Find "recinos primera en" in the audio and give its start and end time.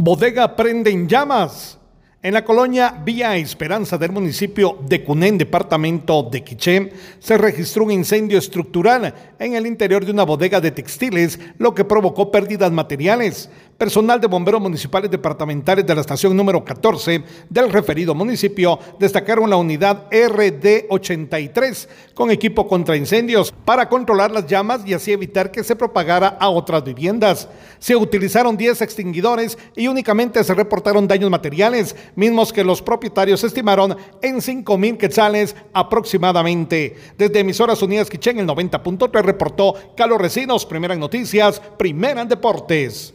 40.20-41.00